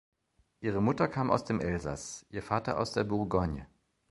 Ihre 0.61 0.81
Mutter 0.81 1.07
kam 1.07 1.29
aus 1.29 1.45
dem 1.45 1.59
Elsass, 1.61 2.25
ihr 2.31 2.41
Vater 2.41 2.79
aus 2.79 2.91
der 2.91 3.03
Bourgogne. 3.03 3.67